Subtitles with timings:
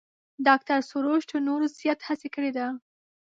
[0.47, 2.67] ډاکتر سروش تر نورو زیات هڅه کړې ده.